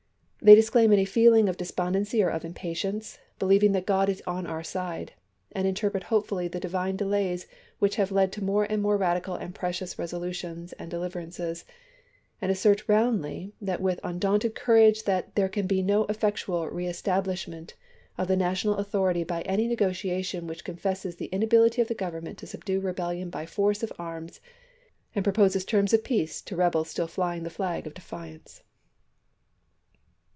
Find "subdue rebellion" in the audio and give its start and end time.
22.47-23.29